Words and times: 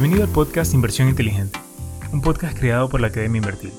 Bienvenido 0.00 0.28
al 0.28 0.32
podcast 0.32 0.74
Inversión 0.74 1.08
Inteligente, 1.08 1.58
un 2.12 2.22
podcast 2.22 2.56
creado 2.56 2.88
por 2.88 3.00
la 3.00 3.08
Academia 3.08 3.38
Invertir. 3.38 3.72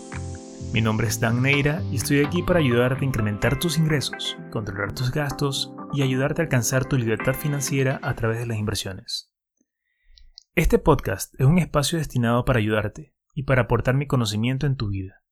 Mi 0.73 0.81
nombre 0.81 1.07
es 1.07 1.21
Dan 1.21 1.41
Neira 1.41 1.81
y 1.83 1.95
estoy 1.95 2.25
aquí 2.25 2.43
para 2.43 2.59
ayudarte 2.59 3.05
a 3.05 3.07
incrementar 3.07 3.57
tus 3.57 3.77
ingresos, 3.77 4.36
controlar 4.51 4.93
tus 4.93 5.11
gastos 5.11 5.71
y 5.93 6.01
ayudarte 6.01 6.41
a 6.41 6.43
alcanzar 6.43 6.83
tu 6.83 6.97
libertad 6.97 7.33
financiera 7.33 8.01
a 8.04 8.15
través 8.15 8.39
de 8.39 8.47
las 8.47 8.57
inversiones. 8.57 9.32
Este 10.55 10.78
podcast 10.78 11.33
es 11.39 11.47
un 11.47 11.57
espacio 11.57 11.97
destinado 11.97 12.43
para 12.43 12.59
ayudarte 12.59 13.15
y 13.33 13.43
para 13.43 13.61
aportar 13.61 13.95
mi 13.95 14.06
conocimiento 14.06 14.67
en 14.67 14.75
tu 14.75 14.89
vida, 14.89 15.23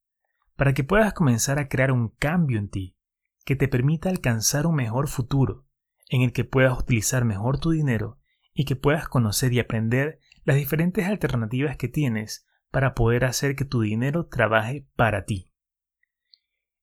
para 0.55 0.73
que 0.73 0.85
puedas 0.85 1.11
comenzar 1.11 1.59
a 1.59 1.67
crear 1.67 1.91
un 1.91 2.15
cambio 2.17 2.59
en 2.59 2.69
ti 2.69 2.95
que 3.43 3.57
te 3.57 3.67
permita 3.67 4.07
alcanzar 4.07 4.65
un 4.65 4.75
mejor 4.75 5.09
futuro, 5.09 5.65
en 6.07 6.21
el 6.21 6.31
que 6.31 6.45
puedas 6.45 6.79
utilizar 6.79 7.25
mejor 7.25 7.59
tu 7.59 7.71
dinero 7.71 8.19
y 8.53 8.63
que 8.63 8.77
puedas 8.77 9.09
conocer 9.09 9.51
y 9.51 9.59
aprender 9.59 10.21
las 10.47 10.55
diferentes 10.55 11.05
alternativas 11.05 11.75
que 11.75 11.89
tienes 11.89 12.47
para 12.71 12.95
poder 12.95 13.25
hacer 13.25 13.57
que 13.57 13.65
tu 13.65 13.81
dinero 13.81 14.27
trabaje 14.27 14.87
para 14.95 15.25
ti. 15.25 15.51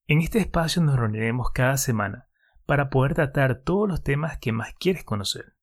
En 0.07 0.21
este 0.21 0.39
espacio 0.39 0.83
nos 0.83 0.99
reuniremos 0.99 1.51
cada 1.51 1.79
semana 1.79 2.29
para 2.67 2.91
poder 2.91 3.15
tratar 3.15 3.63
todos 3.63 3.89
los 3.89 4.03
temas 4.03 4.37
que 4.37 4.53
más 4.53 4.75
quieres 4.75 5.03
conocer. 5.03 5.57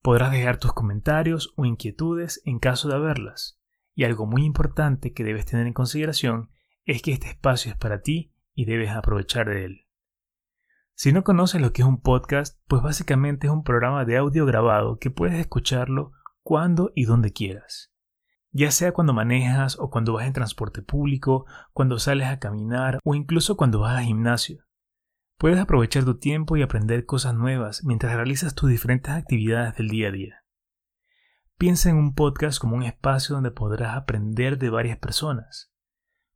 Podrás 0.00 0.30
dejar 0.30 0.58
tus 0.58 0.72
comentarios 0.72 1.52
o 1.56 1.64
inquietudes 1.64 2.40
en 2.44 2.60
caso 2.60 2.88
de 2.88 2.94
haberlas, 2.94 3.60
y 3.96 4.04
algo 4.04 4.24
muy 4.24 4.44
importante 4.44 5.12
que 5.12 5.24
debes 5.24 5.44
tener 5.44 5.66
en 5.66 5.72
consideración 5.72 6.52
es 6.84 7.02
que 7.02 7.10
este 7.10 7.26
espacio 7.26 7.72
es 7.72 7.76
para 7.76 8.00
ti 8.00 8.32
y 8.54 8.64
debes 8.64 8.90
aprovechar 8.90 9.48
de 9.48 9.64
él. 9.64 9.88
Si 10.94 11.12
no 11.12 11.24
conoces 11.24 11.60
lo 11.60 11.72
que 11.72 11.82
es 11.82 11.88
un 11.88 12.00
podcast, 12.00 12.60
pues 12.68 12.80
básicamente 12.80 13.48
es 13.48 13.52
un 13.52 13.64
programa 13.64 14.04
de 14.04 14.18
audio 14.18 14.46
grabado 14.46 15.00
que 15.00 15.10
puedes 15.10 15.34
escucharlo 15.40 16.12
cuando 16.48 16.92
y 16.94 17.04
donde 17.04 17.34
quieras. 17.34 17.92
Ya 18.52 18.70
sea 18.70 18.92
cuando 18.92 19.12
manejas 19.12 19.78
o 19.78 19.90
cuando 19.90 20.14
vas 20.14 20.26
en 20.26 20.32
transporte 20.32 20.80
público, 20.80 21.44
cuando 21.74 21.98
sales 21.98 22.28
a 22.28 22.38
caminar 22.38 23.00
o 23.04 23.14
incluso 23.14 23.58
cuando 23.58 23.80
vas 23.80 23.98
al 23.98 24.04
gimnasio. 24.04 24.64
Puedes 25.36 25.58
aprovechar 25.58 26.06
tu 26.06 26.16
tiempo 26.16 26.56
y 26.56 26.62
aprender 26.62 27.04
cosas 27.04 27.34
nuevas 27.34 27.84
mientras 27.84 28.14
realizas 28.14 28.54
tus 28.54 28.70
diferentes 28.70 29.12
actividades 29.12 29.76
del 29.76 29.90
día 29.90 30.08
a 30.08 30.10
día. 30.10 30.44
Piensa 31.58 31.90
en 31.90 31.96
un 31.96 32.14
podcast 32.14 32.58
como 32.58 32.76
un 32.76 32.82
espacio 32.82 33.34
donde 33.34 33.50
podrás 33.50 33.94
aprender 33.94 34.56
de 34.56 34.70
varias 34.70 34.96
personas, 34.96 35.70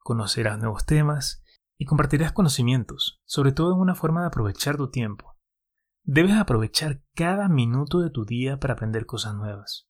conocerás 0.01 0.59
nuevos 0.59 0.85
temas 0.85 1.43
y 1.79 1.87
compartirás 1.87 2.33
conocimientos, 2.33 3.23
sobre 3.25 3.53
todo 3.53 3.73
en 3.73 3.81
una 3.81 3.95
forma 3.95 4.21
de 4.21 4.27
aprovechar 4.27 4.77
tu 4.77 4.91
tiempo. 4.91 5.39
Debes 6.03 6.35
aprovechar 6.35 7.03
cada 7.15 7.49
minuto 7.49 8.01
de 8.01 8.11
tu 8.11 8.27
día 8.27 8.61
para 8.61 8.75
aprender 8.75 9.07
cosas 9.07 9.35
nuevas. 9.35 9.89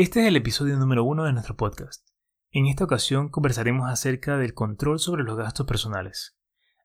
Este 0.00 0.20
es 0.20 0.28
el 0.28 0.36
episodio 0.36 0.76
número 0.76 1.02
uno 1.02 1.24
de 1.24 1.32
nuestro 1.32 1.56
podcast. 1.56 2.06
En 2.52 2.66
esta 2.66 2.84
ocasión 2.84 3.30
conversaremos 3.30 3.90
acerca 3.90 4.36
del 4.36 4.54
control 4.54 5.00
sobre 5.00 5.24
los 5.24 5.36
gastos 5.36 5.66
personales, 5.66 6.38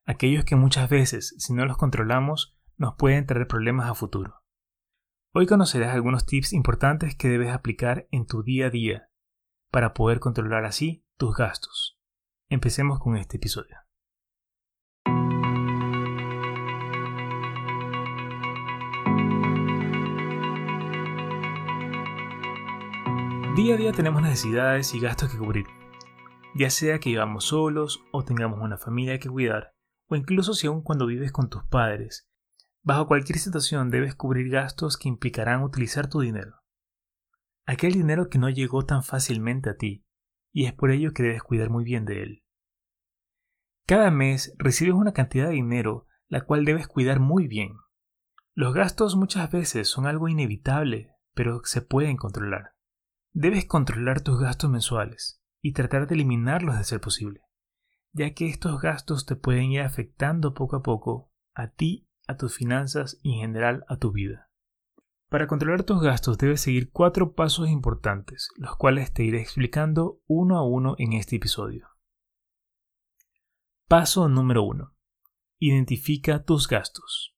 aquellos 0.04 0.46
que 0.46 0.56
muchas 0.56 0.90
veces, 0.90 1.36
si 1.38 1.54
no 1.54 1.64
los 1.68 1.78
controlamos, 1.78 2.58
nos 2.76 2.96
pueden 2.96 3.28
traer 3.28 3.48
problemas 3.48 3.88
a 3.88 3.94
futuro. 3.94 4.42
Hoy 5.32 5.46
conocerás 5.46 5.94
algunos 5.94 6.26
tips 6.26 6.54
importantes 6.54 7.16
que 7.16 7.30
debes 7.30 7.52
aplicar 7.52 8.08
en 8.10 8.26
tu 8.26 8.42
día 8.42 8.66
a 8.66 8.70
día 8.72 9.12
para 9.70 9.94
poder 9.94 10.20
controlar 10.20 10.66
así 10.66 11.06
tus 11.16 11.36
gastos. 11.36 12.00
Empecemos 12.50 12.98
con 13.00 13.16
este 13.16 13.38
episodio. 13.38 13.78
Día 23.56 23.76
a 23.76 23.78
día 23.78 23.92
tenemos 23.92 24.24
necesidades 24.24 24.96
y 24.96 25.00
gastos 25.00 25.32
que 25.32 25.38
cubrir, 25.38 25.68
ya 26.56 26.72
sea 26.72 26.98
que 26.98 27.12
vivamos 27.12 27.46
solos 27.46 28.04
o 28.12 28.24
tengamos 28.26 28.60
una 28.60 28.80
familia 28.80 29.20
que 29.20 29.30
cuidar, 29.30 29.76
o 30.10 30.16
incluso 30.16 30.56
si 30.56 30.66
aún 30.66 30.82
cuando 30.82 31.06
vives 31.06 31.32
con 31.32 31.52
tus 31.52 31.64
padres. 31.66 32.28
Bajo 32.82 33.06
cualquier 33.06 33.38
situación 33.38 33.92
debes 33.92 34.16
cubrir 34.16 34.50
gastos 34.50 34.98
que 34.98 35.08
implicarán 35.08 35.62
utilizar 35.62 36.10
tu 36.10 36.22
dinero. 36.22 36.64
Aquel 37.68 37.94
dinero 37.94 38.28
que 38.28 38.40
no 38.40 38.50
llegó 38.50 38.88
tan 38.88 39.04
fácilmente 39.04 39.70
a 39.70 39.78
ti, 39.78 40.04
y 40.52 40.66
es 40.66 40.74
por 40.74 40.90
ello 40.90 41.14
que 41.14 41.22
debes 41.22 41.44
cuidar 41.44 41.70
muy 41.70 41.84
bien 41.84 42.06
de 42.06 42.24
él. 42.24 42.44
Cada 43.86 44.10
mes 44.10 44.56
recibes 44.58 44.96
una 44.96 45.14
cantidad 45.14 45.50
de 45.50 45.54
dinero 45.54 46.08
la 46.28 46.42
cual 46.42 46.66
debes 46.66 46.88
cuidar 46.88 47.20
muy 47.20 47.48
bien. 47.48 47.76
Los 48.56 48.74
gastos 48.74 49.16
muchas 49.16 49.52
veces 49.52 49.88
son 49.88 50.08
algo 50.08 50.28
inevitable, 50.28 51.12
pero 51.36 51.62
se 51.66 51.84
pueden 51.84 52.18
controlar. 52.18 52.74
Debes 53.36 53.66
controlar 53.66 54.22
tus 54.22 54.40
gastos 54.40 54.70
mensuales 54.70 55.42
y 55.60 55.74
tratar 55.74 56.06
de 56.06 56.14
eliminarlos 56.14 56.78
de 56.78 56.84
ser 56.84 57.02
posible, 57.02 57.42
ya 58.12 58.36
que 58.36 58.48
estos 58.48 58.80
gastos 58.80 59.26
te 59.26 59.36
pueden 59.36 59.72
ir 59.72 59.82
afectando 59.82 60.54
poco 60.54 60.76
a 60.76 60.84
poco 60.84 61.32
a 61.56 61.70
ti, 61.70 62.08
a 62.28 62.38
tus 62.38 62.56
finanzas 62.56 63.20
y 63.24 63.34
en 63.34 63.42
general 63.42 63.86
a 63.88 63.98
tu 63.98 64.12
vida. 64.12 64.52
Para 65.30 65.48
controlar 65.48 65.82
tus 65.82 66.00
gastos 66.00 66.38
debes 66.38 66.62
seguir 66.62 66.92
cuatro 66.92 67.34
pasos 67.34 67.70
importantes, 67.70 68.50
los 68.56 68.76
cuales 68.76 69.12
te 69.14 69.24
iré 69.24 69.42
explicando 69.42 70.22
uno 70.28 70.60
a 70.60 70.68
uno 70.68 70.94
en 71.00 71.14
este 71.14 71.38
episodio. 71.38 71.88
Paso 73.88 74.30
número 74.30 74.62
1. 74.62 74.96
Identifica 75.58 76.44
tus 76.44 76.68
gastos. 76.68 77.36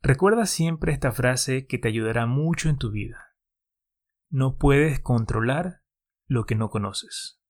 Recuerda 0.00 0.46
siempre 0.46 0.94
esta 0.94 1.12
frase 1.12 1.66
que 1.66 1.76
te 1.76 1.88
ayudará 1.88 2.24
mucho 2.24 2.70
en 2.70 2.78
tu 2.78 2.90
vida. 2.90 3.29
No 4.32 4.58
puedes 4.58 5.00
controlar 5.00 5.82
lo 6.28 6.44
que 6.44 6.54
no 6.54 6.70
conoces. 6.70 7.40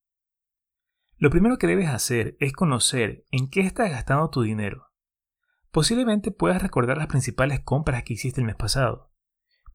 Lo 1.19 1.29
primero 1.29 1.59
que 1.59 1.67
debes 1.67 1.91
hacer 1.91 2.39
es 2.41 2.55
conocer 2.55 3.27
en 3.31 3.51
qué 3.51 3.61
estás 3.61 3.91
gastando 3.91 4.31
tu 4.31 4.41
dinero. 4.41 4.87
Posiblemente 5.71 6.31
puedas 6.31 6.63
recordar 6.63 6.97
las 6.97 7.09
principales 7.09 7.61
compras 7.61 8.03
que 8.03 8.15
hiciste 8.15 8.41
el 8.41 8.47
mes 8.47 8.57
pasado, 8.57 9.13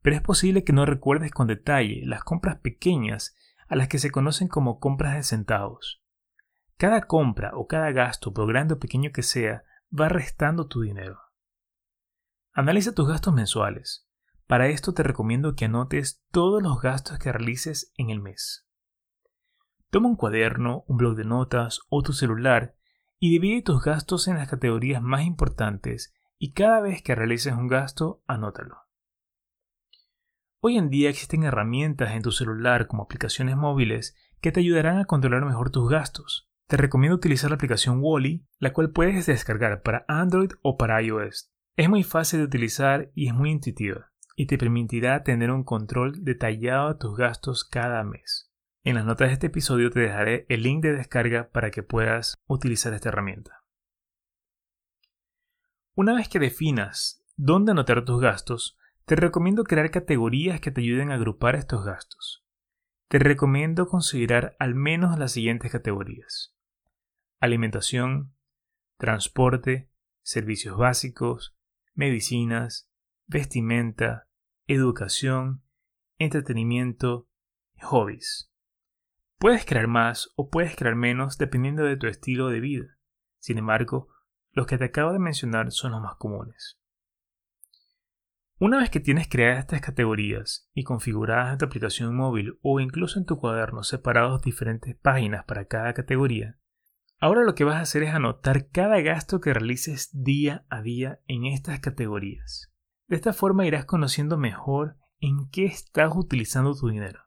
pero 0.02 0.16
es 0.16 0.22
posible 0.22 0.64
que 0.64 0.72
no 0.72 0.84
recuerdes 0.84 1.30
con 1.30 1.46
detalle 1.46 2.02
las 2.04 2.24
compras 2.24 2.58
pequeñas 2.58 3.36
a 3.68 3.76
las 3.76 3.86
que 3.86 4.00
se 4.00 4.10
conocen 4.10 4.48
como 4.48 4.80
compras 4.80 5.14
de 5.14 5.22
centavos. 5.22 6.02
Cada 6.76 7.02
compra 7.02 7.52
o 7.54 7.68
cada 7.68 7.92
gasto, 7.92 8.32
por 8.32 8.48
grande 8.48 8.74
o 8.74 8.78
pequeño 8.80 9.12
que 9.12 9.22
sea, 9.22 9.62
va 9.96 10.08
restando 10.08 10.66
tu 10.66 10.80
dinero. 10.80 11.20
Analiza 12.52 12.92
tus 12.96 13.06
gastos 13.06 13.32
mensuales. 13.32 14.05
Para 14.46 14.68
esto 14.68 14.94
te 14.94 15.02
recomiendo 15.02 15.56
que 15.56 15.64
anotes 15.64 16.22
todos 16.30 16.62
los 16.62 16.80
gastos 16.80 17.18
que 17.18 17.32
realices 17.32 17.92
en 17.96 18.10
el 18.10 18.20
mes. 18.20 18.64
Toma 19.90 20.08
un 20.08 20.16
cuaderno, 20.16 20.84
un 20.86 20.98
blog 20.98 21.16
de 21.16 21.24
notas 21.24 21.80
o 21.88 22.02
tu 22.02 22.12
celular 22.12 22.76
y 23.18 23.30
divide 23.30 23.62
tus 23.62 23.82
gastos 23.82 24.28
en 24.28 24.36
las 24.36 24.48
categorías 24.48 25.02
más 25.02 25.24
importantes 25.24 26.14
y 26.38 26.52
cada 26.52 26.80
vez 26.80 27.02
que 27.02 27.16
realices 27.16 27.54
un 27.54 27.66
gasto, 27.66 28.22
anótalo. 28.28 28.76
Hoy 30.60 30.76
en 30.76 30.90
día 30.90 31.10
existen 31.10 31.42
herramientas 31.42 32.12
en 32.12 32.22
tu 32.22 32.30
celular 32.30 32.86
como 32.86 33.02
aplicaciones 33.02 33.56
móviles 33.56 34.14
que 34.40 34.52
te 34.52 34.60
ayudarán 34.60 34.98
a 34.98 35.06
controlar 35.06 35.44
mejor 35.44 35.70
tus 35.70 35.88
gastos. 35.88 36.48
Te 36.68 36.76
recomiendo 36.76 37.16
utilizar 37.16 37.50
la 37.50 37.56
aplicación 37.56 37.98
Wally, 38.00 38.46
la 38.58 38.72
cual 38.72 38.90
puedes 38.90 39.26
descargar 39.26 39.82
para 39.82 40.04
Android 40.06 40.50
o 40.62 40.76
para 40.76 41.02
iOS. 41.02 41.52
Es 41.74 41.88
muy 41.88 42.04
fácil 42.04 42.40
de 42.40 42.46
utilizar 42.46 43.10
y 43.14 43.28
es 43.28 43.34
muy 43.34 43.50
intuitiva 43.50 44.12
y 44.36 44.46
te 44.46 44.58
permitirá 44.58 45.24
tener 45.24 45.50
un 45.50 45.64
control 45.64 46.22
detallado 46.22 46.92
de 46.92 46.98
tus 47.00 47.16
gastos 47.16 47.64
cada 47.64 48.04
mes. 48.04 48.52
En 48.84 48.94
las 48.94 49.04
notas 49.04 49.28
de 49.28 49.34
este 49.34 49.46
episodio 49.48 49.90
te 49.90 50.00
dejaré 50.00 50.46
el 50.48 50.62
link 50.62 50.82
de 50.82 50.92
descarga 50.92 51.50
para 51.50 51.70
que 51.70 51.82
puedas 51.82 52.36
utilizar 52.46 52.92
esta 52.92 53.08
herramienta. 53.08 53.64
Una 55.94 56.14
vez 56.14 56.28
que 56.28 56.38
definas 56.38 57.24
dónde 57.36 57.72
anotar 57.72 58.04
tus 58.04 58.20
gastos, 58.20 58.78
te 59.06 59.16
recomiendo 59.16 59.64
crear 59.64 59.90
categorías 59.90 60.60
que 60.60 60.70
te 60.70 60.82
ayuden 60.82 61.10
a 61.10 61.14
agrupar 61.14 61.56
estos 61.56 61.84
gastos. 61.84 62.44
Te 63.08 63.18
recomiendo 63.18 63.88
considerar 63.88 64.56
al 64.58 64.74
menos 64.74 65.18
las 65.18 65.32
siguientes 65.32 65.72
categorías. 65.72 66.54
Alimentación, 67.40 68.34
transporte, 68.98 69.90
servicios 70.22 70.76
básicos, 70.76 71.56
medicinas, 71.94 72.85
vestimenta, 73.26 74.28
educación, 74.66 75.62
entretenimiento, 76.18 77.28
hobbies. 77.82 78.52
Puedes 79.38 79.64
crear 79.66 79.88
más 79.88 80.32
o 80.36 80.48
puedes 80.48 80.76
crear 80.76 80.94
menos 80.94 81.36
dependiendo 81.36 81.84
de 81.84 81.96
tu 81.96 82.06
estilo 82.06 82.48
de 82.48 82.60
vida. 82.60 82.86
Sin 83.38 83.58
embargo, 83.58 84.08
los 84.52 84.66
que 84.66 84.78
te 84.78 84.84
acabo 84.84 85.12
de 85.12 85.18
mencionar 85.18 85.70
son 85.72 85.92
los 85.92 86.00
más 86.00 86.16
comunes. 86.16 86.78
Una 88.58 88.78
vez 88.78 88.88
que 88.88 89.00
tienes 89.00 89.28
creadas 89.28 89.58
estas 89.58 89.82
categorías 89.82 90.70
y 90.72 90.84
configuradas 90.84 91.52
en 91.52 91.58
tu 91.58 91.66
aplicación 91.66 92.16
móvil 92.16 92.58
o 92.62 92.80
incluso 92.80 93.18
en 93.18 93.26
tu 93.26 93.38
cuaderno 93.38 93.82
separados 93.82 94.40
diferentes 94.40 94.96
páginas 94.96 95.44
para 95.44 95.66
cada 95.66 95.92
categoría, 95.92 96.58
ahora 97.18 97.44
lo 97.44 97.54
que 97.54 97.64
vas 97.64 97.76
a 97.76 97.80
hacer 97.80 98.04
es 98.04 98.14
anotar 98.14 98.70
cada 98.70 99.00
gasto 99.02 99.40
que 99.40 99.52
realices 99.52 100.08
día 100.12 100.64
a 100.70 100.80
día 100.80 101.20
en 101.26 101.44
estas 101.44 101.80
categorías. 101.80 102.72
De 103.08 103.16
esta 103.16 103.32
forma 103.32 103.66
irás 103.66 103.84
conociendo 103.84 104.36
mejor 104.36 104.96
en 105.20 105.48
qué 105.50 105.66
estás 105.66 106.12
utilizando 106.14 106.74
tu 106.74 106.88
dinero. 106.88 107.20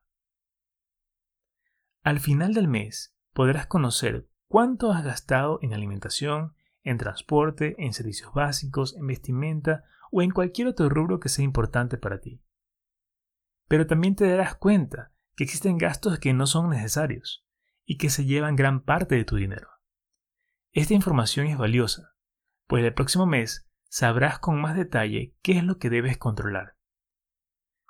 Al 2.04 2.20
final 2.20 2.54
del 2.54 2.68
mes 2.68 3.16
podrás 3.34 3.68
conocer 3.68 4.30
cuánto 4.48 4.92
has 4.92 5.04
gastado 5.04 5.60
en 5.62 5.74
alimentación, 5.74 6.56
en 6.84 6.98
transporte, 6.98 7.76
en 7.78 7.94
servicios 7.94 8.34
básicos, 8.34 8.96
en 8.96 9.08
vestimenta 9.08 9.84
o 10.12 10.22
en 10.22 10.31
cualquier 10.31 10.68
otro 10.68 10.90
rubro 10.90 11.20
que 11.20 11.30
sea 11.30 11.46
importante 11.46 11.98
para 11.98 12.20
ti. 12.20 12.42
Pero 13.68 13.86
también 13.88 14.16
te 14.16 14.28
darás 14.28 14.56
cuenta 14.56 15.14
que 15.36 15.44
existen 15.44 15.78
gastos 15.78 16.20
que 16.20 16.34
no 16.34 16.48
son 16.48 16.70
necesarios 16.70 17.46
y 17.86 17.98
que 17.98 18.10
se 18.10 18.25
llevan 18.25 18.56
gran 18.56 18.82
parte 18.82 19.16
de 19.16 19.25
tu 19.25 19.36
dinero. 19.36 19.70
Esta 20.72 20.94
información 20.94 21.48
es 21.48 21.58
valiosa, 21.58 22.16
pues 22.68 22.84
el 22.84 22.94
próximo 22.94 23.25
mes 23.25 23.69
sabrás 23.89 24.38
con 24.39 24.62
más 24.62 24.75
detalle 24.77 25.36
qué 25.41 25.57
es 25.57 25.63
lo 25.63 25.80
que 25.80 25.89
debes 25.89 26.18
controlar. 26.18 26.77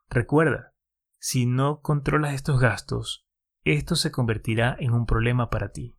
Recuerda, 0.09 0.73
si 1.19 1.45
no 1.45 1.81
controlas 1.81 2.33
estos 2.33 2.59
gastos, 2.59 3.27
esto 3.65 3.95
se 3.95 4.11
convertirá 4.11 4.75
en 4.79 4.93
un 4.93 5.05
problema 5.05 5.49
para 5.49 5.71
ti. 5.71 5.97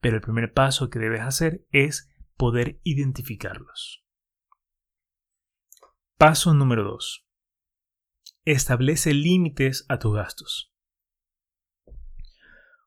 Pero 0.00 0.16
el 0.16 0.22
primer 0.22 0.54
paso 0.54 0.88
que 0.88 1.00
debes 1.00 1.20
hacer 1.20 1.66
es 1.72 2.08
poder 2.36 2.80
identificarlos. 2.84 4.04
Paso 6.16 6.54
número 6.54 6.84
2. 6.84 7.26
Establece 8.44 9.12
límites 9.12 9.84
a 9.88 9.98
tus 9.98 10.14
gastos. 10.14 10.72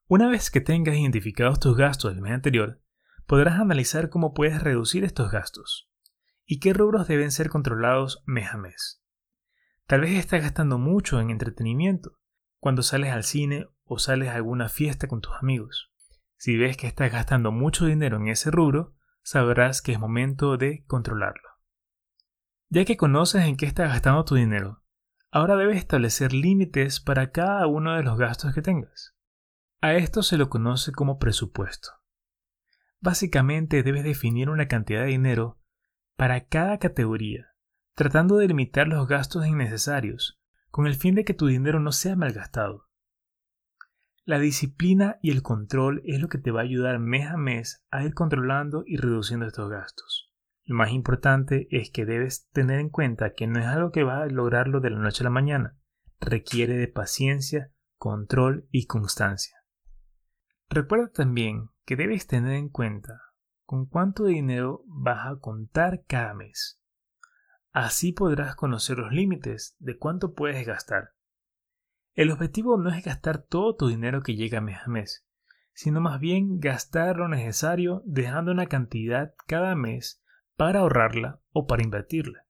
Una 0.06 0.28
vez 0.28 0.50
que 0.50 0.60
tengas 0.60 0.96
identificados 0.96 1.60
tus 1.60 1.76
gastos 1.76 2.12
del 2.12 2.22
mes 2.22 2.32
anterior, 2.32 2.82
podrás 3.26 3.60
analizar 3.60 4.08
cómo 4.08 4.34
puedes 4.34 4.62
reducir 4.62 5.04
estos 5.04 5.30
gastos 5.30 5.90
y 6.46 6.60
qué 6.60 6.72
rubros 6.72 7.08
deben 7.08 7.30
ser 7.30 7.48
controlados 7.48 8.22
mes 8.26 8.50
a 8.52 8.56
mes. 8.56 9.02
Tal 9.86 10.00
vez 10.00 10.18
estás 10.18 10.42
gastando 10.42 10.78
mucho 10.78 11.20
en 11.20 11.30
entretenimiento 11.30 12.18
cuando 12.58 12.82
sales 12.82 13.12
al 13.12 13.24
cine 13.24 13.66
o 13.84 13.98
sales 13.98 14.30
a 14.30 14.36
alguna 14.36 14.68
fiesta 14.68 15.06
con 15.06 15.20
tus 15.20 15.34
amigos. 15.34 15.92
Si 16.36 16.56
ves 16.56 16.76
que 16.76 16.86
estás 16.86 17.12
gastando 17.12 17.52
mucho 17.52 17.86
dinero 17.86 18.16
en 18.16 18.28
ese 18.28 18.50
rubro, 18.50 18.94
sabrás 19.22 19.82
que 19.82 19.92
es 19.92 19.98
momento 19.98 20.56
de 20.56 20.84
controlarlo. 20.86 21.48
Ya 22.70 22.84
que 22.84 22.96
conoces 22.96 23.44
en 23.44 23.56
qué 23.56 23.66
estás 23.66 23.90
gastando 23.90 24.24
tu 24.24 24.34
dinero, 24.34 24.82
ahora 25.30 25.56
debes 25.56 25.76
establecer 25.76 26.32
límites 26.32 27.00
para 27.00 27.30
cada 27.30 27.66
uno 27.66 27.94
de 27.96 28.02
los 28.02 28.18
gastos 28.18 28.54
que 28.54 28.62
tengas. 28.62 29.14
A 29.80 29.94
esto 29.94 30.22
se 30.22 30.38
lo 30.38 30.48
conoce 30.48 30.92
como 30.92 31.18
presupuesto. 31.18 31.90
Básicamente 33.00 33.82
debes 33.82 34.04
definir 34.04 34.48
una 34.48 34.66
cantidad 34.66 35.02
de 35.02 35.08
dinero 35.08 35.60
para 36.16 36.46
cada 36.46 36.78
categoría, 36.78 37.54
tratando 37.94 38.36
de 38.36 38.48
limitar 38.48 38.88
los 38.88 39.06
gastos 39.08 39.46
innecesarios, 39.46 40.40
con 40.70 40.86
el 40.86 40.94
fin 40.94 41.14
de 41.14 41.24
que 41.24 41.34
tu 41.34 41.46
dinero 41.46 41.80
no 41.80 41.92
sea 41.92 42.16
malgastado. 42.16 42.88
La 44.24 44.38
disciplina 44.38 45.18
y 45.22 45.30
el 45.30 45.42
control 45.42 46.02
es 46.04 46.20
lo 46.20 46.28
que 46.28 46.38
te 46.38 46.50
va 46.50 46.60
a 46.60 46.64
ayudar 46.64 46.98
mes 46.98 47.28
a 47.28 47.36
mes 47.36 47.84
a 47.90 48.04
ir 48.04 48.14
controlando 48.14 48.82
y 48.86 48.96
reduciendo 48.96 49.46
estos 49.46 49.68
gastos. 49.68 50.32
Lo 50.64 50.76
más 50.76 50.92
importante 50.92 51.68
es 51.70 51.90
que 51.90 52.06
debes 52.06 52.48
tener 52.50 52.80
en 52.80 52.88
cuenta 52.88 53.34
que 53.34 53.46
no 53.46 53.60
es 53.60 53.66
algo 53.66 53.90
que 53.90 54.02
va 54.02 54.22
a 54.22 54.26
lograrlo 54.26 54.80
de 54.80 54.90
la 54.90 54.98
noche 54.98 55.22
a 55.22 55.24
la 55.24 55.30
mañana. 55.30 55.76
Requiere 56.20 56.74
de 56.74 56.88
paciencia, 56.88 57.70
control 57.98 58.66
y 58.70 58.86
constancia. 58.86 59.58
Recuerda 60.70 61.10
también 61.12 61.68
que 61.84 61.96
debes 61.96 62.26
tener 62.26 62.54
en 62.54 62.70
cuenta 62.70 63.20
con 63.74 63.86
cuánto 63.86 64.26
dinero 64.26 64.84
vas 64.86 65.26
a 65.26 65.40
contar 65.40 66.04
cada 66.06 66.32
mes. 66.32 66.80
Así 67.72 68.12
podrás 68.12 68.54
conocer 68.54 68.98
los 68.98 69.10
límites 69.10 69.74
de 69.80 69.98
cuánto 69.98 70.32
puedes 70.32 70.64
gastar. 70.64 71.14
El 72.12 72.30
objetivo 72.30 72.78
no 72.78 72.90
es 72.90 73.04
gastar 73.04 73.38
todo 73.42 73.74
tu 73.74 73.88
dinero 73.88 74.22
que 74.22 74.36
llega 74.36 74.60
mes 74.60 74.78
a 74.84 74.88
mes, 74.88 75.26
sino 75.72 76.00
más 76.00 76.20
bien 76.20 76.60
gastar 76.60 77.16
lo 77.16 77.26
necesario 77.26 78.00
dejando 78.04 78.52
una 78.52 78.66
cantidad 78.66 79.34
cada 79.48 79.74
mes 79.74 80.22
para 80.54 80.78
ahorrarla 80.78 81.40
o 81.50 81.66
para 81.66 81.82
invertirla. 81.82 82.46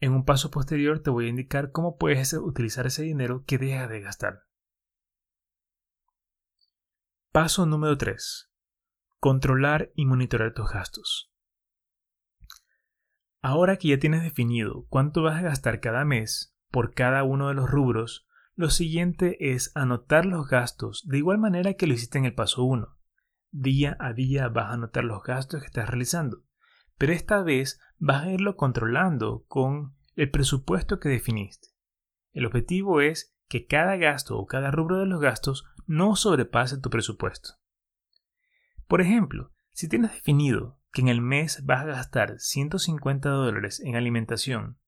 En 0.00 0.12
un 0.12 0.26
paso 0.26 0.50
posterior 0.50 1.00
te 1.00 1.08
voy 1.08 1.28
a 1.28 1.30
indicar 1.30 1.72
cómo 1.72 1.96
puedes 1.96 2.34
utilizar 2.34 2.86
ese 2.86 3.04
dinero 3.04 3.44
que 3.46 3.56
dejas 3.56 3.88
de 3.88 4.02
gastar. 4.02 4.42
Paso 7.32 7.64
número 7.64 7.96
3. 7.96 8.51
Controlar 9.24 9.92
y 9.94 10.04
monitorear 10.04 10.52
tus 10.52 10.68
gastos. 10.68 11.32
Ahora 13.40 13.76
que 13.76 13.86
ya 13.86 14.00
tienes 14.00 14.24
definido 14.24 14.84
cuánto 14.88 15.22
vas 15.22 15.38
a 15.38 15.42
gastar 15.42 15.78
cada 15.78 16.04
mes 16.04 16.56
por 16.72 16.92
cada 16.92 17.22
uno 17.22 17.46
de 17.46 17.54
los 17.54 17.70
rubros, 17.70 18.26
lo 18.56 18.68
siguiente 18.68 19.52
es 19.52 19.70
anotar 19.76 20.26
los 20.26 20.48
gastos 20.48 21.06
de 21.06 21.18
igual 21.18 21.38
manera 21.38 21.74
que 21.74 21.86
lo 21.86 21.94
hiciste 21.94 22.18
en 22.18 22.24
el 22.24 22.34
paso 22.34 22.64
1. 22.64 22.98
Día 23.52 23.96
a 24.00 24.12
día 24.12 24.48
vas 24.48 24.70
a 24.70 24.72
anotar 24.72 25.04
los 25.04 25.22
gastos 25.22 25.60
que 25.60 25.66
estás 25.66 25.88
realizando, 25.88 26.42
pero 26.98 27.12
esta 27.12 27.44
vez 27.44 27.78
vas 27.98 28.24
a 28.24 28.32
irlo 28.32 28.56
controlando 28.56 29.44
con 29.46 29.94
el 30.16 30.32
presupuesto 30.32 30.98
que 30.98 31.08
definiste. 31.08 31.68
El 32.32 32.44
objetivo 32.44 33.00
es 33.00 33.36
que 33.46 33.66
cada 33.66 33.94
gasto 33.98 34.36
o 34.36 34.46
cada 34.46 34.72
rubro 34.72 34.98
de 34.98 35.06
los 35.06 35.20
gastos 35.20 35.64
no 35.86 36.16
sobrepase 36.16 36.80
tu 36.80 36.90
presupuesto. 36.90 37.61
Por 38.92 39.00
ejemplo, 39.00 39.50
si 39.72 39.88
tienes 39.88 40.12
definido 40.12 40.78
que 40.92 41.00
en 41.00 41.08
el 41.08 41.22
mes 41.22 41.64
vas 41.64 41.80
a 41.80 41.86
gastar 41.86 42.38
150 42.38 43.26
dólares 43.26 43.80
en 43.80 43.96
alimentación 43.96 44.78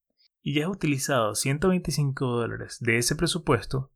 y 0.43 0.53
ya 0.53 0.65
has 0.65 0.71
utilizado 0.71 1.33
125 1.33 2.23
dólares 2.27 2.77
de 2.81 2.99
ese 2.99 3.15
presupuesto, 3.15 3.91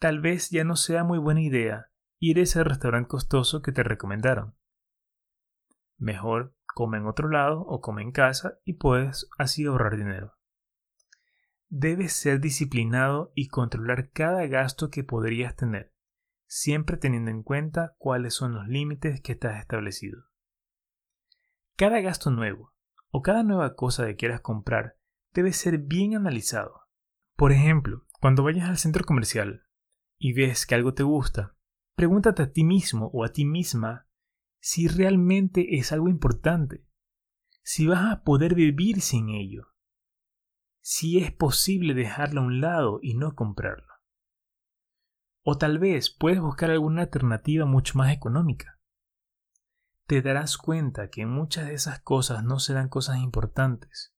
tal 0.00 0.20
vez 0.20 0.50
ya 0.50 0.64
no 0.64 0.74
sea 0.74 1.04
muy 1.04 1.20
buena 1.20 1.42
idea 1.42 1.92
ir 2.18 2.40
a 2.40 2.42
ese 2.42 2.64
restaurante 2.64 3.06
costoso 3.06 3.62
que 3.62 3.70
te 3.70 3.84
recomendaron. 3.84 4.56
Mejor 5.96 6.56
come 6.66 6.98
en 6.98 7.06
otro 7.06 7.28
lado 7.28 7.60
o 7.60 7.80
come 7.80 8.02
en 8.02 8.10
casa 8.10 8.58
y 8.64 8.72
puedes 8.72 9.28
así 9.38 9.64
ahorrar 9.64 9.96
dinero. 9.96 10.34
Debes 11.68 12.14
ser 12.14 12.40
disciplinado 12.40 13.30
y 13.36 13.46
controlar 13.46 14.10
cada 14.10 14.44
gasto 14.48 14.90
que 14.90 15.04
podrías 15.04 15.54
tener 15.54 15.95
siempre 16.46 16.96
teniendo 16.96 17.30
en 17.30 17.42
cuenta 17.42 17.94
cuáles 17.98 18.34
son 18.34 18.54
los 18.54 18.66
límites 18.68 19.20
que 19.20 19.32
estás 19.32 19.58
establecido. 19.60 20.24
Cada 21.76 22.00
gasto 22.00 22.30
nuevo 22.30 22.72
o 23.10 23.22
cada 23.22 23.42
nueva 23.42 23.74
cosa 23.74 24.06
que 24.06 24.16
quieras 24.16 24.40
comprar 24.40 24.96
debe 25.32 25.52
ser 25.52 25.78
bien 25.78 26.16
analizado. 26.16 26.82
Por 27.36 27.52
ejemplo, 27.52 28.06
cuando 28.20 28.42
vayas 28.42 28.68
al 28.68 28.78
centro 28.78 29.04
comercial 29.04 29.66
y 30.18 30.32
ves 30.32 30.66
que 30.66 30.74
algo 30.74 30.94
te 30.94 31.02
gusta, 31.02 31.54
pregúntate 31.94 32.42
a 32.42 32.52
ti 32.52 32.64
mismo 32.64 33.10
o 33.12 33.24
a 33.24 33.32
ti 33.32 33.44
misma 33.44 34.06
si 34.58 34.88
realmente 34.88 35.76
es 35.76 35.92
algo 35.92 36.08
importante, 36.08 36.84
si 37.62 37.86
vas 37.86 38.12
a 38.12 38.22
poder 38.24 38.54
vivir 38.54 39.00
sin 39.00 39.28
ello, 39.28 39.68
si 40.80 41.18
es 41.18 41.32
posible 41.32 41.94
dejarlo 41.94 42.40
a 42.40 42.44
un 42.44 42.60
lado 42.60 43.00
y 43.02 43.14
no 43.14 43.34
comprarlo. 43.34 43.85
O 45.48 45.56
tal 45.58 45.78
vez 45.78 46.10
puedes 46.10 46.40
buscar 46.40 46.72
alguna 46.72 47.02
alternativa 47.02 47.66
mucho 47.66 47.96
más 47.96 48.12
económica. 48.12 48.80
Te 50.08 50.20
darás 50.20 50.58
cuenta 50.58 51.08
que 51.08 51.24
muchas 51.24 51.68
de 51.68 51.74
esas 51.74 52.00
cosas 52.00 52.42
no 52.42 52.58
serán 52.58 52.88
cosas 52.88 53.18
importantes, 53.18 54.12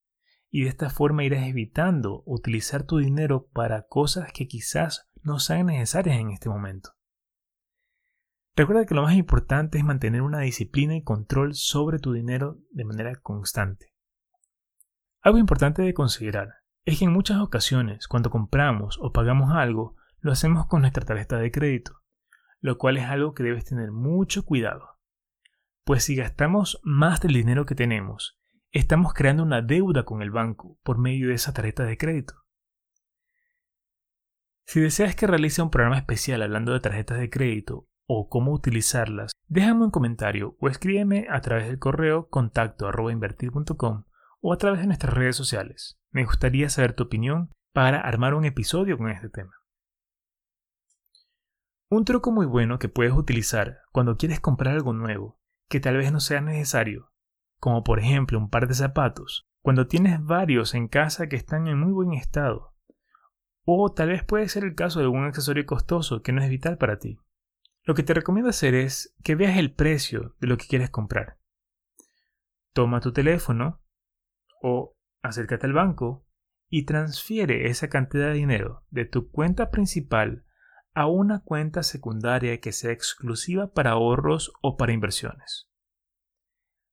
y 0.49 0.63
de 0.63 0.71
esta 0.71 0.89
forma 0.89 1.25
irás 1.25 1.47
evitando 1.47 2.23
utilizar 2.25 2.85
tu 2.85 2.97
dinero 2.97 3.47
para 3.53 3.87
cosas 3.89 4.33
que 4.33 4.49
quizás 4.49 5.11
no 5.23 5.39
sean 5.39 5.67
necesarias 5.67 6.19
en 6.19 6.31
este 6.31 6.49
momento. 6.49 6.93
Recuerda 8.57 8.87
que 8.87 8.95
lo 8.95 9.03
más 9.03 9.15
importante 9.15 9.77
es 9.77 9.85
mantener 9.85 10.23
una 10.23 10.41
disciplina 10.41 10.97
y 10.97 11.03
control 11.03 11.53
sobre 11.53 11.99
tu 11.99 12.15
dinero 12.15 12.57
de 12.71 12.87
manera 12.87 13.15
constante. 13.17 13.93
Algo 15.21 15.37
importante 15.37 15.83
de 15.83 15.93
considerar 15.93 16.55
es 16.87 16.99
que 16.99 17.05
en 17.05 17.13
muchas 17.13 17.39
ocasiones 17.43 18.09
cuando 18.09 18.31
compramos 18.31 18.99
o 18.99 19.13
pagamos 19.13 19.53
algo 19.53 19.98
lo 20.21 20.33
hacemos 20.33 20.67
con 20.67 20.83
nuestra 20.83 21.05
tarjeta 21.05 21.37
de 21.39 21.51
crédito, 21.51 22.03
lo 22.61 22.79
cual 22.79 22.97
es 22.97 23.05
algo 23.05 23.35
que 23.35 23.43
debes 23.43 23.65
tener 23.65 23.93
mucho 23.93 24.45
cuidado. 24.45 24.99
Pues 25.85 26.05
si 26.05 26.17
gastamos 26.17 26.81
más 26.83 27.21
del 27.21 27.33
dinero 27.33 27.67
que 27.67 27.75
tenemos, 27.75 28.39
estamos 28.73 29.15
creando 29.15 29.43
una 29.43 29.63
deuda 29.63 30.05
con 30.05 30.23
el 30.23 30.31
banco 30.31 30.79
por 30.83 30.99
medio 30.99 31.29
de 31.29 31.35
esa 31.35 31.53
tarjeta 31.53 31.85
de 31.85 31.97
crédito. 31.97 32.35
Si 34.67 34.81
deseas 34.81 35.17
que 35.17 35.27
realice 35.27 35.63
un 35.63 35.71
programa 35.71 35.97
especial 35.97 36.43
hablando 36.43 36.75
de 36.75 36.81
tarjetas 36.81 37.19
de 37.19 37.31
crédito 37.31 37.89
o 38.07 38.29
cómo 38.29 38.53
utilizarlas, 38.53 39.33
déjame 39.47 39.87
un 39.87 39.91
comentario 39.91 40.57
o 40.61 40.69
escríbeme 40.69 41.27
a 41.31 41.41
través 41.41 41.69
del 41.69 41.79
correo 41.79 42.29
contacto 42.29 42.87
o 44.41 44.53
a 44.53 44.59
través 44.59 44.81
de 44.81 44.87
nuestras 44.87 45.15
redes 45.15 45.37
sociales. 45.37 45.99
Me 46.11 46.25
gustaría 46.25 46.69
saber 46.69 46.93
tu 46.93 47.05
opinión 47.05 47.51
para 47.73 48.01
armar 48.01 48.35
un 48.35 48.45
episodio 48.45 48.99
con 48.99 49.11
este 49.11 49.31
tema. 49.31 49.58
Un 51.91 52.05
truco 52.05 52.33
muy 52.33 52.45
bueno 52.45 52.79
que 52.79 52.91
puedes 52.91 53.15
utilizar 53.15 53.79
cuando 53.93 54.19
quieres 54.19 54.41
comprar 54.41 54.75
algo 54.75 54.93
nuevo, 54.93 55.41
que 55.71 55.81
tal 55.81 55.97
vez 55.97 56.13
no 56.13 56.21
sea 56.21 56.43
necesario, 56.43 57.13
como 57.59 57.83
por 57.83 57.99
ejemplo 57.99 58.39
un 58.39 58.51
par 58.51 58.69
de 58.69 58.75
zapatos, 58.75 59.49
cuando 59.63 59.87
tienes 59.87 60.23
varios 60.23 60.75
en 60.75 60.89
casa 60.89 61.29
que 61.29 61.37
están 61.37 61.67
en 61.67 61.79
muy 61.79 61.93
buen 61.93 62.13
estado. 62.13 62.75
O 63.65 63.91
tal 63.91 64.11
vez 64.11 64.23
puede 64.23 64.51
ser 64.51 64.65
el 64.65 64.75
caso 64.75 64.99
de 64.99 65.07
algún 65.07 65.25
accesorio 65.25 65.65
costoso 65.65 66.21
que 66.21 66.33
no 66.33 66.43
es 66.43 66.51
vital 66.51 66.77
para 66.77 66.99
ti. 66.99 67.19
Lo 67.85 67.95
que 67.95 68.03
te 68.03 68.13
recomiendo 68.13 68.51
hacer 68.51 68.75
es 68.75 69.15
que 69.25 69.35
veas 69.35 69.57
el 69.57 69.73
precio 69.73 70.37
de 70.41 70.47
lo 70.47 70.59
que 70.59 70.67
quieres 70.67 70.91
comprar. 70.91 71.39
Toma 72.75 73.01
tu 73.01 73.15
teléfono 73.15 73.81
o 74.61 74.95
acércate 75.23 75.67
al 75.67 75.73
banco 75.73 76.27
y 76.69 76.85
transfiere 76.85 77.71
esa 77.71 77.89
cantidad 77.89 78.27
de 78.27 78.35
dinero 78.35 78.85
de 78.91 79.07
tu 79.07 79.31
cuenta 79.31 79.71
principal 79.71 80.45
a 80.95 81.07
una 81.07 81.41
cuenta 81.41 81.83
secundaria 81.83 82.61
que 82.61 82.73
sea 82.73 82.93
exclusiva 82.93 83.73
para 83.73 83.93
ahorros 83.93 84.53
o 84.63 84.77
para 84.77 84.93
inversiones. 84.93 85.69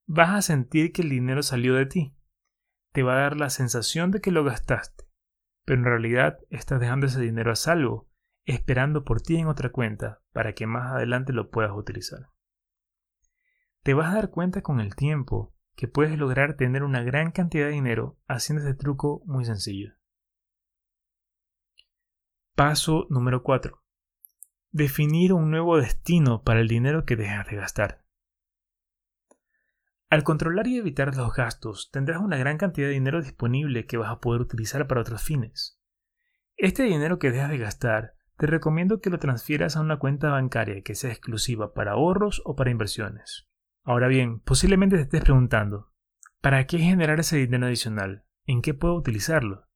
Vas 0.08 0.30
a 0.36 0.42
sentir 0.42 0.92
que 0.92 1.02
el 1.02 1.10
dinero 1.10 1.42
salió 1.42 1.76
de 1.76 1.88
ti. 1.88 2.16
Te 2.92 3.04
va 3.04 3.14
a 3.14 3.22
dar 3.22 3.38
la 3.38 3.50
sensación 3.50 4.12
de 4.12 4.22
que 4.22 4.32
lo 4.32 4.44
gastaste, 4.44 5.06
pero 5.66 5.80
en 5.80 5.86
realidad 5.86 6.40
estás 6.50 6.80
dejando 6.80 7.08
ese 7.08 7.20
dinero 7.20 7.52
a 7.52 7.56
salvo, 7.56 8.10
esperando 8.46 9.04
por 9.04 9.22
ti 9.22 9.38
en 9.38 9.48
otra 9.48 9.72
cuenta 9.72 10.22
para 10.32 10.54
que 10.54 10.68
más 10.68 10.92
adelante 10.92 11.34
lo 11.34 11.50
puedas 11.50 11.72
utilizar. 11.76 12.30
Te 13.84 13.94
vas 13.94 14.12
a 14.12 14.16
dar 14.16 14.30
cuenta 14.30 14.62
con 14.62 14.80
el 14.80 14.96
tiempo 14.96 15.56
que 15.76 15.88
puedes 15.88 16.18
lograr 16.18 16.56
tener 16.56 16.84
una 16.84 17.04
gran 17.04 17.32
cantidad 17.32 17.66
de 17.66 17.74
dinero 17.74 18.18
haciendo 18.28 18.64
este 18.64 18.78
truco 18.78 19.22
muy 19.26 19.46
sencillo. 19.46 19.94
Paso 22.56 23.06
número 23.10 23.44
4. 23.44 23.85
Definir 24.78 25.32
un 25.32 25.52
nuevo 25.52 25.78
destino 25.78 26.44
para 26.44 26.60
el 26.60 26.68
dinero 26.68 27.06
que 27.06 27.16
dejas 27.16 27.48
de 27.48 27.56
gastar. 27.56 28.04
Al 30.10 30.26
controlar 30.26 30.68
y 30.68 30.78
evitar 30.78 31.16
los 31.16 31.34
gastos, 31.34 31.92
tendrás 31.94 32.20
una 32.20 32.36
gran 32.36 32.58
cantidad 32.58 32.88
de 32.88 32.94
dinero 32.96 33.22
disponible 33.22 33.86
que 33.86 33.96
vas 33.96 34.12
a 34.12 34.20
poder 34.20 34.42
utilizar 34.42 34.86
para 34.86 35.00
otros 35.00 35.24
fines. 35.24 35.80
Este 36.58 36.84
dinero 36.84 37.20
que 37.20 37.32
dejas 37.32 37.52
de 37.52 37.58
gastar, 37.58 38.16
te 38.36 38.48
recomiendo 38.48 39.00
que 39.00 39.10
lo 39.10 39.18
transfieras 39.18 39.78
a 39.78 39.80
una 39.80 39.98
cuenta 39.98 40.32
bancaria 40.32 40.82
que 40.82 40.96
sea 40.96 41.10
exclusiva 41.10 41.74
para 41.74 41.94
ahorros 41.94 42.42
o 42.44 42.58
para 42.58 42.72
inversiones. 42.72 43.48
Ahora 43.86 44.10
bien, 44.10 44.42
posiblemente 44.42 44.98
te 44.98 45.04
estés 45.04 45.22
preguntando, 45.22 45.94
¿para 46.42 46.68
qué 46.68 46.80
generar 46.80 47.22
ese 47.22 47.38
dinero 47.38 47.68
adicional? 47.68 48.26
¿En 48.46 48.62
qué 48.62 48.74
puedo 48.74 48.96
utilizarlo? 48.96 49.70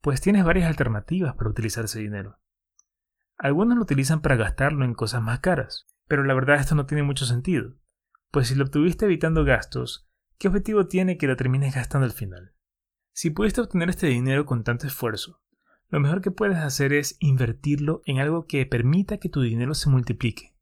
Pues 0.00 0.20
tienes 0.20 0.44
varias 0.44 0.68
alternativas 0.68 1.34
para 1.34 1.50
utilizar 1.50 1.86
ese 1.86 1.98
dinero. 1.98 2.41
Algunos 3.42 3.76
lo 3.76 3.82
utilizan 3.82 4.22
para 4.22 4.36
gastarlo 4.36 4.84
en 4.84 4.94
cosas 4.94 5.20
más 5.20 5.40
caras, 5.40 5.88
pero 6.06 6.22
la 6.22 6.32
verdad 6.32 6.60
esto 6.60 6.76
no 6.76 6.86
tiene 6.86 7.02
mucho 7.02 7.26
sentido, 7.26 7.74
pues 8.30 8.46
si 8.46 8.54
lo 8.54 8.62
obtuviste 8.62 9.06
evitando 9.06 9.44
gastos, 9.44 10.08
¿qué 10.38 10.46
objetivo 10.46 10.86
tiene 10.86 11.18
que 11.18 11.26
lo 11.26 11.34
termines 11.34 11.74
gastando 11.74 12.04
al 12.04 12.12
final? 12.12 12.54
Si 13.12 13.30
pudiste 13.30 13.60
obtener 13.60 13.90
este 13.90 14.06
dinero 14.06 14.46
con 14.46 14.62
tanto 14.62 14.86
esfuerzo, 14.86 15.42
lo 15.88 15.98
mejor 15.98 16.20
que 16.20 16.30
puedes 16.30 16.58
hacer 16.58 16.92
es 16.92 17.16
invertirlo 17.18 18.00
en 18.06 18.20
algo 18.20 18.46
que 18.46 18.64
permita 18.64 19.18
que 19.18 19.28
tu 19.28 19.40
dinero 19.40 19.74
se 19.74 19.90
multiplique 19.90 20.52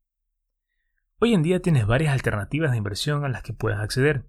Hoy 1.19 1.35
en 1.35 1.43
día 1.43 1.61
tienes 1.61 1.85
varias 1.85 2.13
alternativas 2.13 2.71
de 2.71 2.77
inversión 2.77 3.23
a 3.23 3.29
las 3.29 3.43
que 3.43 3.53
puedes 3.53 3.77
acceder. 3.77 4.25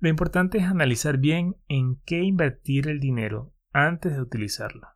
Lo 0.00 0.08
importante 0.08 0.56
es 0.56 0.64
analizar 0.64 1.18
bien 1.18 1.58
en 1.68 2.00
qué 2.06 2.22
invertir 2.22 2.88
el 2.88 2.98
dinero 2.98 3.52
antes 3.72 4.14
de 4.14 4.22
utilizarlo. 4.22 4.93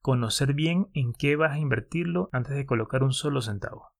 Conocer 0.00 0.54
bien 0.54 0.88
en 0.94 1.12
qué 1.12 1.36
vas 1.36 1.52
a 1.52 1.58
invertirlo 1.58 2.28
antes 2.32 2.54
de 2.54 2.66
colocar 2.66 3.02
un 3.02 3.12
solo 3.12 3.42
centavo. 3.42 3.92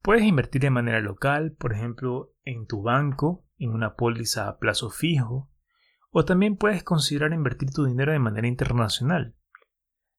Puedes 0.00 0.24
invertir 0.24 0.62
de 0.62 0.70
manera 0.70 1.00
local, 1.00 1.52
por 1.52 1.72
ejemplo, 1.72 2.34
en 2.44 2.66
tu 2.66 2.82
banco, 2.82 3.46
en 3.58 3.70
una 3.70 3.94
póliza 3.94 4.48
a 4.48 4.58
plazo 4.58 4.90
fijo, 4.90 5.50
o 6.10 6.24
también 6.24 6.56
puedes 6.56 6.82
considerar 6.82 7.32
invertir 7.32 7.70
tu 7.70 7.84
dinero 7.84 8.12
de 8.12 8.18
manera 8.18 8.48
internacional. 8.48 9.36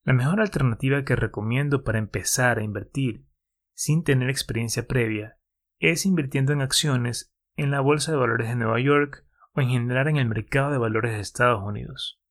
La 0.04 0.14
mejor 0.14 0.42
alternativa 0.42 1.04
que 1.04 1.16
recomiendo 1.16 1.84
para 1.84 2.00
empezar 2.00 2.60
a 2.60 2.64
invertir 2.64 3.26
sin 3.74 4.04
tener 4.04 4.30
experiencia 4.30 4.88
previa 4.88 5.38
es 5.80 6.06
invirtiendo 6.06 6.54
en 6.54 6.62
acciones 6.62 7.34
en 7.56 7.72
la 7.72 7.82
Bolsa 7.82 8.12
de 8.12 8.18
Valores 8.18 8.48
de 8.48 8.56
Nueva 8.56 8.80
York 8.80 9.26
o 9.54 9.62
en 9.62 9.70
general 9.70 10.08
en 10.08 10.18
el 10.18 10.28
mercado 10.28 10.72
de 10.72 10.78
valores 10.78 11.14
de 11.14 11.20
Estados 11.20 11.62
Unidos, 11.64 12.23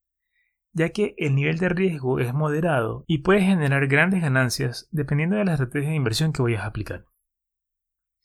ya 0.73 0.89
que 0.89 1.13
el 1.17 1.35
nivel 1.35 1.59
de 1.59 1.69
riesgo 1.69 2.19
es 2.19 2.33
moderado 2.33 3.05
y 3.07 3.19
puedes 3.19 3.43
generar 3.43 3.87
grandes 3.87 4.21
ganancias 4.21 4.89
dependiendo 4.91 5.35
de 5.35 5.45
la 5.45 5.53
estrategia 5.53 5.89
de 5.89 5.95
inversión 5.95 6.33
que 6.33 6.41
vayas 6.41 6.63
a 6.63 6.67
aplicar. 6.67 7.05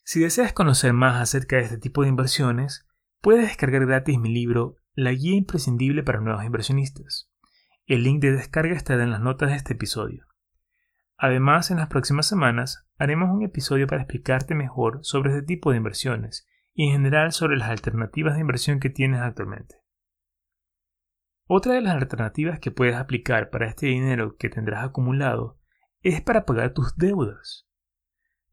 Si 0.03 0.19
deseas 0.19 0.53
conocer 0.53 0.91
más 0.93 1.21
acerca 1.21 1.57
de 1.57 1.63
este 1.63 1.77
tipo 1.77 2.01
de 2.01 2.09
inversiones, 2.09 2.87
puedes 3.21 3.47
descargar 3.47 3.85
gratis 3.85 4.17
mi 4.17 4.33
libro 4.33 4.77
La 4.93 5.11
guía 5.11 5.35
imprescindible 5.35 6.01
para 6.01 6.19
nuevos 6.19 6.43
inversionistas. 6.43 7.31
El 7.85 8.03
link 8.03 8.21
de 8.21 8.31
descarga 8.31 8.75
estará 8.75 9.03
en 9.03 9.11
las 9.11 9.21
notas 9.21 9.51
de 9.51 9.55
este 9.55 9.73
episodio. 9.73 10.25
Además, 11.17 11.69
en 11.69 11.77
las 11.77 11.89
próximas 11.89 12.27
semanas 12.27 12.87
haremos 12.97 13.29
un 13.29 13.43
episodio 13.43 13.85
para 13.85 14.01
explicarte 14.01 14.55
mejor 14.55 14.99
sobre 15.03 15.31
este 15.31 15.45
tipo 15.45 15.71
de 15.71 15.77
inversiones 15.77 16.47
y 16.73 16.87
en 16.87 16.93
general 16.93 17.31
sobre 17.31 17.57
las 17.57 17.69
alternativas 17.69 18.35
de 18.35 18.41
inversión 18.41 18.79
que 18.79 18.89
tienes 18.89 19.21
actualmente. 19.21 19.75
Otra 21.51 21.73
de 21.73 21.81
las 21.81 21.95
alternativas 21.95 22.59
que 22.59 22.69
puedes 22.69 22.95
aplicar 22.95 23.49
para 23.49 23.67
este 23.67 23.87
dinero 23.87 24.37
que 24.37 24.49
tendrás 24.49 24.85
acumulado 24.85 25.57
es 26.03 26.21
para 26.21 26.45
pagar 26.45 26.75
tus 26.75 26.95
deudas. 26.95 27.67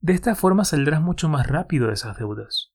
De 0.01 0.15
esta 0.15 0.35
forma 0.35 0.65
saldrás 0.65 1.03
mucho 1.03 1.29
más 1.29 1.47
rápido 1.47 1.89
de 1.89 1.93
esas 1.93 2.17
deudas. 2.17 2.73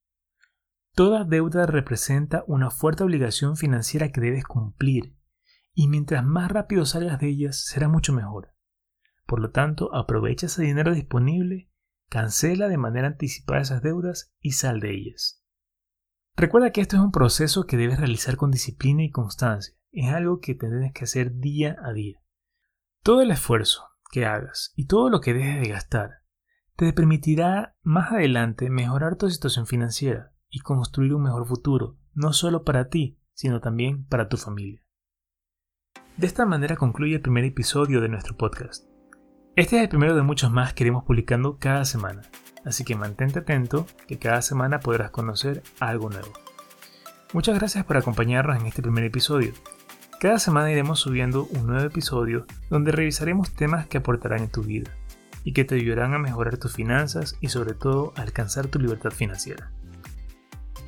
Toda 0.93 1.23
deuda 1.23 1.65
representa 1.65 2.43
una 2.45 2.69
fuerte 2.69 3.03
obligación 3.03 3.57
financiera 3.57 4.11
que 4.11 4.21
debes 4.21 4.43
cumplir, 4.43 5.17
y 5.73 5.87
mientras 5.87 6.23
más 6.23 6.51
rápido 6.51 6.85
salgas 6.85 7.19
de 7.19 7.27
ellas 7.27 7.65
será 7.65 7.87
mucho 7.87 8.13
mejor. 8.13 8.53
Por 9.25 9.39
lo 9.39 9.49
tanto, 9.49 9.91
aprovecha 9.95 10.45
ese 10.45 10.61
dinero 10.61 10.93
disponible, 10.93 11.71
cancela 12.09 12.67
de 12.67 12.77
manera 12.77 13.07
anticipada 13.07 13.61
esas 13.61 13.81
deudas 13.81 14.35
y 14.39 14.51
sal 14.51 14.81
de 14.81 14.93
ellas. 14.93 15.43
Recuerda 16.35 16.69
que 16.69 16.81
esto 16.81 16.95
es 16.97 17.01
un 17.01 17.11
proceso 17.11 17.65
que 17.65 17.75
debes 17.75 17.97
realizar 17.97 18.37
con 18.37 18.51
disciplina 18.51 19.01
y 19.03 19.09
constancia. 19.09 19.80
Es 19.93 20.13
algo 20.13 20.39
que 20.39 20.55
tienes 20.55 20.93
que 20.93 21.03
hacer 21.03 21.35
día 21.35 21.75
a 21.83 21.91
día. 21.91 22.21
Todo 23.03 23.21
el 23.21 23.31
esfuerzo 23.31 23.89
que 24.09 24.25
hagas 24.25 24.71
y 24.75 24.87
todo 24.87 25.09
lo 25.09 25.19
que 25.19 25.33
dejes 25.33 25.61
de 25.61 25.69
gastar 25.69 26.21
te 26.77 26.93
permitirá 26.93 27.75
más 27.83 28.13
adelante 28.13 28.69
mejorar 28.69 29.17
tu 29.17 29.29
situación 29.29 29.67
financiera 29.67 30.31
y 30.49 30.59
construir 30.59 31.13
un 31.13 31.23
mejor 31.23 31.45
futuro, 31.45 31.97
no 32.13 32.31
solo 32.31 32.63
para 32.63 32.87
ti, 32.87 33.19
sino 33.33 33.59
también 33.59 34.05
para 34.05 34.29
tu 34.29 34.37
familia. 34.37 34.81
De 36.15 36.25
esta 36.25 36.45
manera 36.45 36.77
concluye 36.77 37.15
el 37.15 37.21
primer 37.21 37.43
episodio 37.43 37.99
de 37.99 38.09
nuestro 38.09 38.37
podcast. 38.37 38.85
Este 39.57 39.75
es 39.75 39.83
el 39.83 39.89
primero 39.89 40.15
de 40.15 40.21
muchos 40.21 40.51
más 40.51 40.73
que 40.73 40.85
iremos 40.85 41.03
publicando 41.03 41.57
cada 41.59 41.83
semana, 41.83 42.21
así 42.63 42.85
que 42.85 42.95
mantente 42.95 43.39
atento 43.39 43.85
que 44.07 44.17
cada 44.17 44.41
semana 44.41 44.79
podrás 44.79 45.11
conocer 45.11 45.63
algo 45.81 46.09
nuevo. 46.09 46.31
Muchas 47.33 47.59
gracias 47.59 47.83
por 47.85 47.97
acompañarnos 47.97 48.57
en 48.57 48.67
este 48.67 48.81
primer 48.81 49.03
episodio. 49.03 49.53
Cada 50.21 50.37
semana 50.37 50.71
iremos 50.71 50.99
subiendo 50.99 51.45
un 51.45 51.65
nuevo 51.65 51.83
episodio 51.83 52.45
donde 52.69 52.91
revisaremos 52.91 53.55
temas 53.55 53.87
que 53.87 53.97
aportarán 53.97 54.43
en 54.43 54.51
tu 54.51 54.61
vida 54.61 54.91
y 55.43 55.53
que 55.53 55.65
te 55.65 55.73
ayudarán 55.73 56.13
a 56.13 56.19
mejorar 56.19 56.57
tus 56.57 56.73
finanzas 56.73 57.35
y 57.41 57.47
sobre 57.47 57.73
todo 57.73 58.13
a 58.15 58.21
alcanzar 58.21 58.67
tu 58.67 58.77
libertad 58.77 59.09
financiera. 59.09 59.71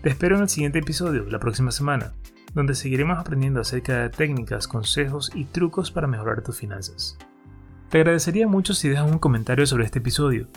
Te 0.04 0.10
espero 0.12 0.36
en 0.36 0.44
el 0.44 0.50
siguiente 0.50 0.78
episodio 0.78 1.26
la 1.28 1.40
próxima 1.40 1.72
semana, 1.72 2.14
donde 2.54 2.76
seguiremos 2.76 3.18
aprendiendo 3.18 3.60
acerca 3.60 4.04
de 4.04 4.12
técnicas, 4.12 4.68
consejos 4.68 5.32
y 5.34 5.46
trucos 5.46 5.90
para 5.90 6.06
mejorar 6.06 6.44
tus 6.44 6.60
finanzas. 6.60 7.18
Te 7.90 7.98
agradecería 7.98 8.48
mucho 8.48 8.76
si 8.76 8.88
dejas 8.88 9.12
un 9.12 9.18
comentario 9.18 9.66
sobre 9.66 9.86
este 9.86 9.98
episodio 9.98 10.48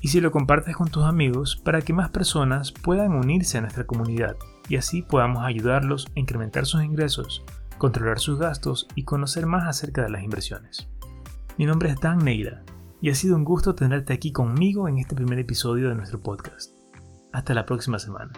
y 0.00 0.08
si 0.08 0.22
lo 0.22 0.30
compartes 0.30 0.74
con 0.76 0.88
tus 0.88 1.04
amigos 1.04 1.56
para 1.62 1.82
que 1.82 1.92
más 1.92 2.08
personas 2.08 2.72
puedan 2.72 3.12
unirse 3.12 3.58
a 3.58 3.60
nuestra 3.60 3.84
comunidad 3.84 4.38
y 4.66 4.76
así 4.76 5.02
podamos 5.02 5.44
ayudarlos 5.44 6.06
a 6.16 6.20
incrementar 6.20 6.64
sus 6.64 6.82
ingresos, 6.82 7.44
controlar 7.78 8.18
sus 8.18 8.38
gastos 8.38 8.88
y 8.94 9.04
conocer 9.04 9.46
más 9.46 9.66
acerca 9.66 10.02
de 10.02 10.10
las 10.10 10.22
inversiones. 10.22 10.88
Mi 11.58 11.66
nombre 11.66 11.90
es 11.90 12.00
Dan 12.00 12.18
Neira 12.18 12.62
y 13.00 13.10
ha 13.10 13.14
sido 13.14 13.36
un 13.36 13.44
gusto 13.44 13.74
tenerte 13.74 14.12
aquí 14.12 14.32
conmigo 14.32 14.88
en 14.88 14.98
este 14.98 15.14
primer 15.14 15.38
episodio 15.38 15.88
de 15.88 15.94
nuestro 15.94 16.20
podcast. 16.20 16.72
Hasta 17.32 17.54
la 17.54 17.66
próxima 17.66 17.98
semana. 17.98 18.32